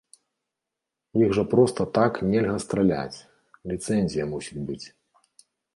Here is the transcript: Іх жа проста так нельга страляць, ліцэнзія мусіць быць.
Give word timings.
Іх 1.25 1.29
жа 1.39 1.43
проста 1.51 1.81
так 1.99 2.13
нельга 2.31 2.57
страляць, 2.65 3.17
ліцэнзія 3.75 4.25
мусіць 4.37 4.65
быць. 4.71 4.85